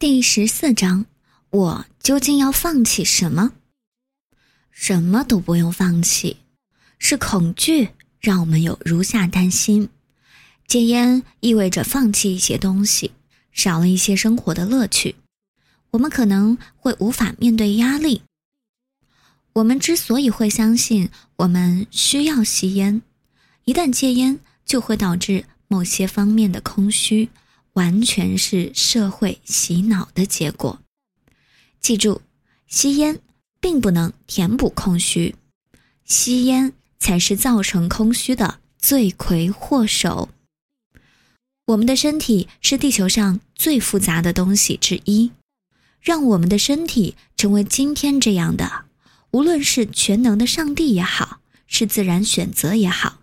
[0.00, 1.04] 第十四章，
[1.50, 3.52] 我究竟要放弃什么？
[4.70, 6.38] 什么都不用放弃，
[6.98, 9.90] 是恐惧让我们有如下担心：
[10.66, 13.12] 戒烟意味着放弃一些东西，
[13.52, 15.16] 少了一些生活的乐趣。
[15.90, 18.22] 我们可能会无法面对压力。
[19.52, 23.02] 我们之所以会相信我们需要吸烟，
[23.66, 27.28] 一旦戒烟，就会导致某些方面的空虚。
[27.80, 30.80] 完全是社会洗脑的结果。
[31.80, 32.20] 记住，
[32.66, 33.18] 吸烟
[33.58, 35.34] 并不能填补空虚，
[36.04, 40.28] 吸烟才是造成空虚的罪魁祸首。
[41.68, 45.30] 我们的身体是地球上最复杂的东西之一，
[46.02, 48.84] 让我们的身体成为今天这样的，
[49.30, 53.20] 无论是全能的上帝也好，是自然选择也好，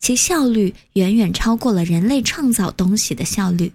[0.00, 3.74] 其效率远远超过了人类创造东西的效率。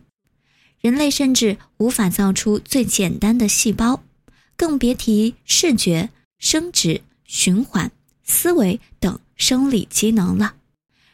[0.83, 4.03] 人类甚至无法造出最简单的细胞，
[4.57, 7.89] 更别提视觉、生殖、循环、
[8.25, 10.55] 思维等生理机能了。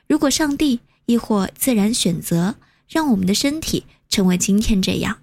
[0.08, 2.56] 如果上帝亦或自然选择
[2.88, 5.20] 让我们的身体成为今天这样，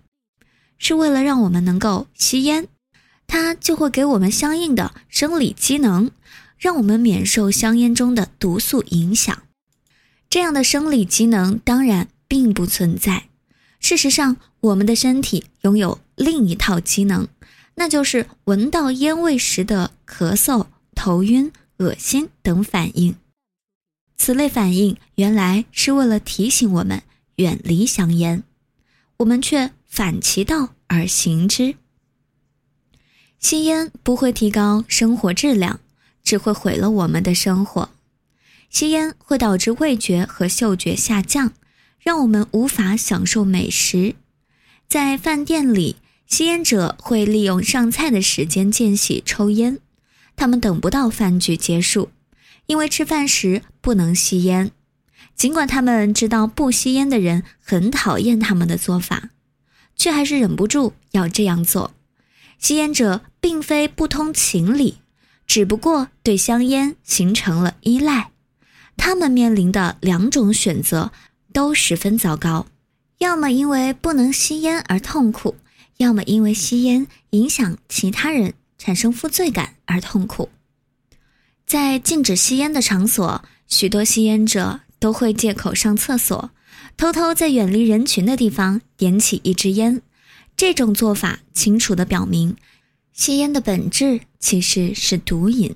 [0.78, 2.68] 是为了让我们能够吸烟，
[3.26, 6.12] 它就会给我们相应的生理机能，
[6.56, 9.42] 让我们免受香烟中的毒素影响。
[10.30, 13.24] 这样的生理机能当然并不存在。
[13.88, 17.28] 事实上，我们的身体拥有另一套机能，
[17.76, 23.14] 那就是闻到烟味时的咳嗽、头晕、恶心等反应。
[24.16, 27.04] 此类反应原来是为了提醒我们
[27.36, 28.42] 远离香烟，
[29.18, 31.76] 我们却反其道而行之。
[33.38, 35.78] 吸烟不会提高生活质量，
[36.24, 37.90] 只会毁了我们的生活。
[38.68, 41.52] 吸烟会导致味觉和嗅觉下降。
[42.06, 44.14] 让我们无法享受美食。
[44.86, 45.96] 在饭店里，
[46.28, 49.80] 吸烟者会利用上菜的时间间隙抽烟。
[50.36, 52.10] 他们等不到饭局结束，
[52.66, 54.70] 因为吃饭时不能吸烟。
[55.34, 59.30] 尽管他们知道不吸烟的人很讨厌他们的做法，
[59.96, 61.92] 却还是忍不住要这样做。
[62.60, 64.98] 吸烟者并非不通情理，
[65.44, 68.30] 只不过对香烟形成了依赖。
[68.96, 71.10] 他们面临的两种选择。
[71.56, 72.66] 都十分糟糕，
[73.16, 75.56] 要么因为不能吸烟而痛苦，
[75.96, 80.50] 要么因为吸烟影响其他人产生负罪感而痛苦。
[81.66, 86.50] 在禁止吸烟的场所，许多吸烟者都会借口上厕所，
[86.94, 90.02] 偷偷在远离人群的地方点起一支烟。
[90.58, 92.54] 这种做法清楚地表明，
[93.14, 95.74] 吸烟的本质其实是毒瘾。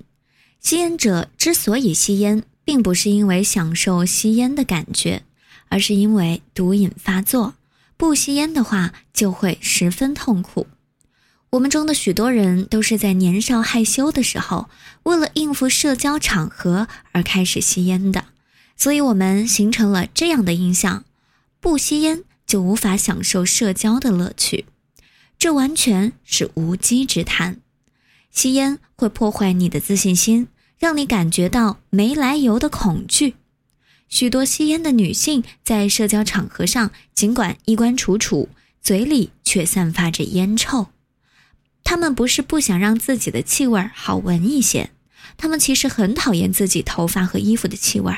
[0.59, 5.23] 吸烟者之所以吸烟，并不是因为享受吸烟的感觉。
[5.71, 7.55] 而是因为毒瘾发作，
[7.95, 10.67] 不吸烟的话就会十分痛苦。
[11.51, 14.69] 我们中的许多人都是在年少害羞的时候，
[15.03, 18.25] 为了应付社交场合而开始吸烟的，
[18.75, 21.05] 所以我们形成了这样的印象：
[21.61, 24.65] 不吸烟就无法享受社交的乐趣。
[25.39, 27.57] 这完全是无稽之谈。
[28.29, 33.35] 吸烟会破坏你的自信心，让你感觉到没来由的恐惧。
[34.11, 38.49] 许多吸烟的女性在社交场合上，尽管衣冠楚楚，
[38.81, 40.89] 嘴里却散发着烟臭。
[41.83, 44.91] 她们不是不想让自己的气味好闻一些，
[45.37, 48.13] 她们其实很讨厌自己头发和衣服的气味。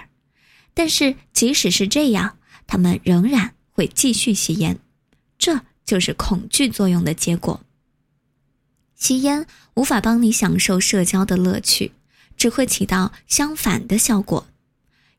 [0.73, 4.79] 但是即使是这样，她们仍然会继续吸烟。
[5.37, 7.61] 这就是恐惧作用的结果。
[8.95, 11.91] 吸烟无法帮你享受社交的乐趣，
[12.35, 14.47] 只会起到相反的效果。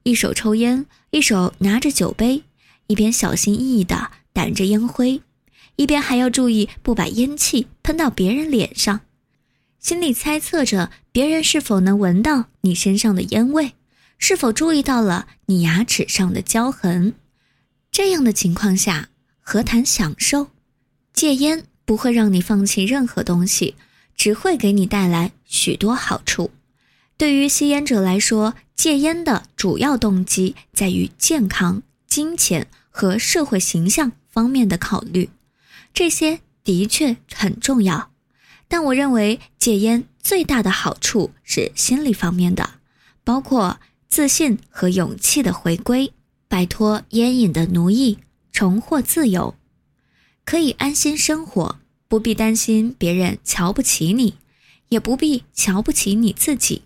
[0.05, 2.45] 一手抽烟，一手拿着酒杯，
[2.87, 5.23] 一边小心翼翼地掸着烟灰，
[5.77, 9.01] 一边还要注意不把烟气喷到别人脸上，
[9.81, 13.73] 心里猜测着别人是否能闻到你身上的烟味，
[14.19, 17.15] 是否注意到了你牙齿上的焦痕。
[17.91, 19.09] 这样的情况下，
[19.41, 20.49] 何谈享受？
[21.15, 23.75] 戒烟不会让你放弃任何东西，
[24.15, 26.50] 只会给你带来许多好处。
[27.17, 35.31] 对于吸烟者来说，戒烟的主要动机在于健康、金钱和社会形象方面的考虑，
[35.93, 38.11] 这些的确很重要。
[38.67, 42.75] 但我认为戒烟最大的好处是心理方面的，
[43.23, 43.79] 包括
[44.09, 46.12] 自信和勇气的回归，
[46.49, 48.19] 摆脱烟瘾的奴役，
[48.53, 49.55] 重获自由，
[50.44, 51.79] 可以安心生活，
[52.09, 54.35] 不必担心别人瞧不起你，
[54.88, 56.82] 也不必瞧不起你自己。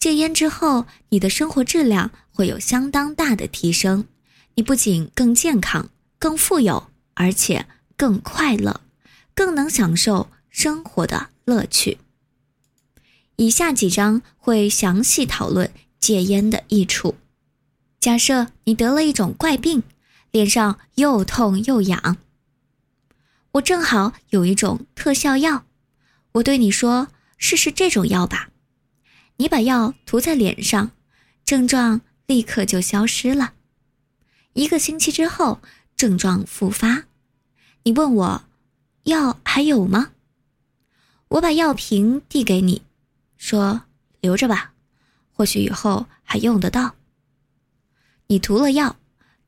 [0.00, 4.06] 戒烟之后，你的生活质量会有相当大的提升。
[4.54, 7.66] 你不仅更健康、更富有，而且
[7.98, 8.80] 更快乐，
[9.34, 11.98] 更能享受生活的乐趣。
[13.36, 17.16] 以下几章会详细讨论戒烟的益处。
[18.00, 19.82] 假设你得了一种怪病，
[20.30, 22.16] 脸上又痛又痒，
[23.52, 25.66] 我正好有一种特效药，
[26.32, 28.48] 我对你说：“试试这种药吧。”
[29.40, 30.90] 你把药涂在脸上，
[31.46, 33.54] 症状立刻就消失了。
[34.52, 35.62] 一个星期之后，
[35.96, 37.04] 症状复发。
[37.84, 38.44] 你问我，
[39.04, 40.10] 药还有吗？
[41.28, 42.82] 我把药瓶递给你。
[43.38, 43.84] 说
[44.20, 44.74] 留着吧，
[45.32, 46.96] 或许以后还用得到。
[48.26, 48.96] 你涂了药，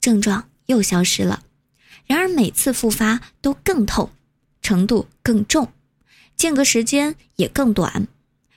[0.00, 1.42] 症状又消失了，
[2.06, 4.10] 然而每次复发都更痛，
[4.62, 5.70] 程度更重，
[6.34, 8.08] 间隔时间也更短，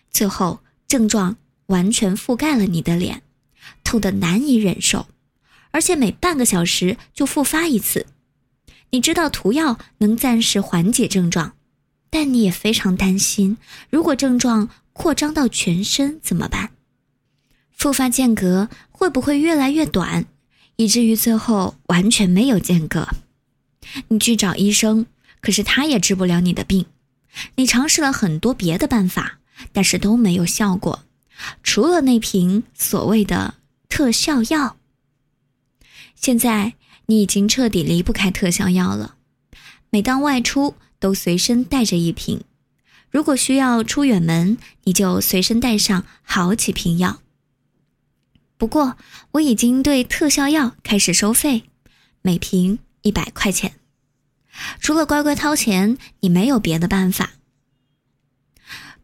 [0.10, 1.38] 最后症状
[1.68, 3.22] 完全覆盖了你的脸，
[3.84, 5.08] 痛得难以忍受，
[5.72, 8.06] 而且每半个小时就复发一次。
[8.92, 11.54] 你知道涂药能暂时缓解症状，
[12.10, 13.58] 但你也非常担心，
[13.90, 14.70] 如果症状。
[14.98, 16.70] 扩张到全身怎么办？
[17.74, 20.26] 复发间隔会不会越来越短，
[20.78, 23.10] 以至于最后完全没有间隔？
[24.08, 25.06] 你去找医生，
[25.42, 26.86] 可是他也治不了你的病。
[27.56, 29.40] 你尝试了很多别的办法，
[29.72, 31.04] 但是都没有效果，
[31.63, 33.56] 除了那瓶所谓的
[33.90, 34.78] 特效药。
[36.16, 36.74] 现在
[37.07, 39.16] 你已经彻底离不开特效药了，
[39.90, 42.42] 每当外出都随身带着一瓶。
[43.12, 47.22] 如果需要出远门，你就随身带上好几瓶药。
[48.58, 48.98] 不过
[49.31, 51.63] 我已经对特效药开始收费，
[52.22, 53.75] 每瓶一百块钱。
[54.80, 57.35] 除了乖乖掏钱，你没有别的办法。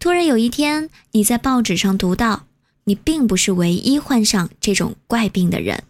[0.02, 2.46] 突然有一天，你在报纸上读到，
[2.84, 5.84] 你并不是唯一患上这种怪病的人，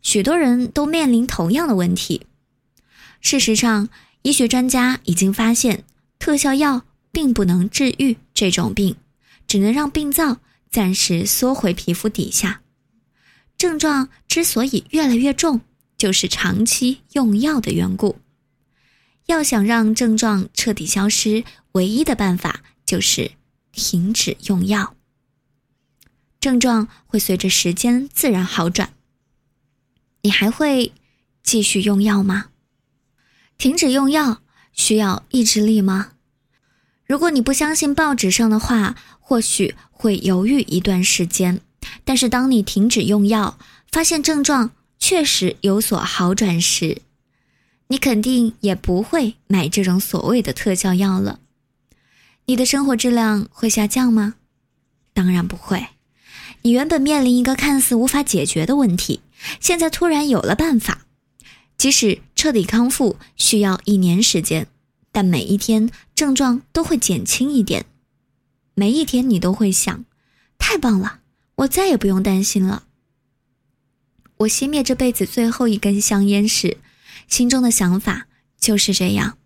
[0.00, 2.22] 许多人都面临同样的问题。
[3.20, 3.90] 事实上，
[4.22, 5.84] 医学专家已经发现
[6.18, 6.86] 特效药。
[7.14, 8.96] 并不能治愈这种病，
[9.46, 10.38] 只能让病灶
[10.68, 12.60] 暂时缩回皮肤底下。
[13.56, 15.60] 症状之所以越来越重，
[15.96, 18.16] 就是长期用药的缘故。
[19.26, 23.32] 要想让症状彻底消失，唯一的办法就是
[23.72, 24.94] 停止用药。
[26.40, 28.92] 症状会随着时间自然好转。
[30.22, 30.92] 你还会
[31.42, 32.46] 继续用药吗？
[33.56, 34.42] 停止用药
[34.72, 36.12] 需要意志力吗？
[37.06, 41.60] 如果你不相信报纸上的话，或许会犹豫一段时间。
[42.04, 43.58] 但是当你停止用药，
[43.90, 47.02] 发现症状确实有所好转时，
[47.88, 51.40] 你肯定也不会买这种所谓的特效药了。
[52.46, 54.34] 你的生活质量会下降吗？
[55.12, 55.88] 当然不会。
[56.62, 59.20] 你原本面临一个看似无法解决的问题，
[59.60, 61.06] 现在突然有了办法。
[61.76, 64.66] 即使彻底康复需要一年时间。
[65.10, 67.86] 但每一天症状都会减轻一点，
[68.74, 70.04] 每一天你都会想，
[70.58, 71.20] 太棒了，
[71.54, 72.82] 我再也不用担心了。
[74.38, 76.78] 我熄灭这辈子最后一根香烟时，
[77.28, 78.26] 心中的想法
[78.58, 79.38] 就是这样。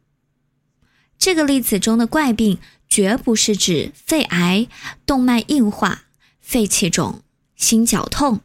[1.19, 4.67] 这个例子中的怪病绝不是指肺癌、
[5.07, 6.05] 动脉硬化、
[6.41, 7.23] 肺气肿、
[7.57, 8.41] 心绞痛、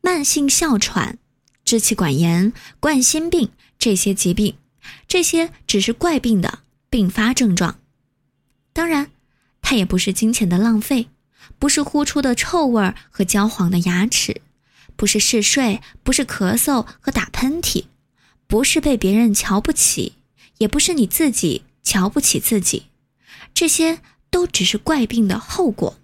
[0.00, 1.18] 慢性哮喘、
[1.64, 4.56] 支气管炎、冠心病这些疾病，
[5.06, 6.60] 这些只是怪病的。
[6.90, 7.78] 并发症状，
[8.72, 9.10] 当然，
[9.60, 11.10] 它也不是金钱的浪费，
[11.58, 14.40] 不是呼出的臭味和焦黄的牙齿，
[14.96, 17.84] 不是嗜睡，不是咳嗽和打喷嚏，
[18.46, 20.14] 不是被别人瞧不起，
[20.56, 22.84] 也不是你自己瞧不起自己，
[23.58, 24.00] 这些
[24.30, 25.98] 都只是怪病的后果。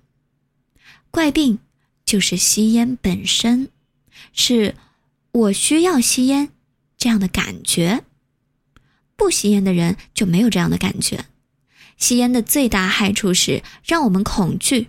[1.12, 1.60] 怪病
[2.04, 3.70] 就是吸烟本身，
[4.32, 4.74] 是
[5.30, 6.48] 我需要吸烟
[6.98, 8.02] 这样的感觉。
[9.14, 11.26] 不吸烟的人就没有这样的感觉。
[11.96, 14.88] 吸烟的最大害处是让我们恐惧，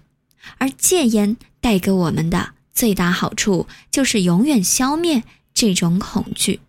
[0.58, 5.22] 而戒烟带给我们的最大好处就是永远消灭
[5.54, 6.62] 这种恐惧。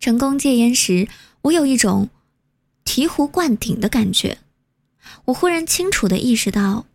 [0.00, 1.06] 成功戒烟时，
[1.42, 2.08] 我有一种
[2.88, 4.38] 醍醐灌顶的感觉。
[5.26, 6.86] 我忽然清楚的意识到，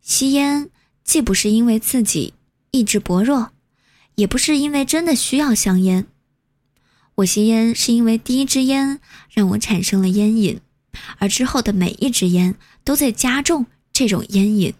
[0.00, 0.70] 吸烟
[1.02, 2.32] 既不是因为自己
[2.70, 3.50] 意志薄弱，
[4.14, 6.06] 也不是因为真的需要香烟。
[7.16, 10.60] 我吸烟是因为第一支烟让我产生了烟瘾，
[11.18, 14.74] 而之后的每一支烟都在加重这种烟瘾。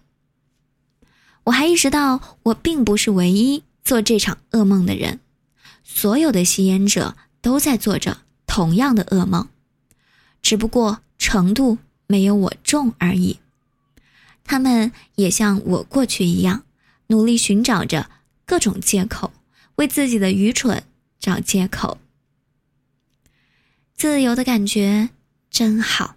[1.43, 5.19] 我还意识到，我并不是唯一做这场噩梦的人，
[5.83, 9.49] 所有的吸烟者都在做着同样的噩梦，
[10.43, 13.39] 只不过程度没有我重而已。
[14.45, 16.65] 他们也像我过去一样，
[17.09, 18.11] 努力寻找着
[18.45, 19.33] 各种借口，
[19.77, 20.83] 为自己的愚蠢
[21.19, 21.99] 找借口。
[23.95, 25.11] 自由的感觉
[25.51, 26.17] 真好。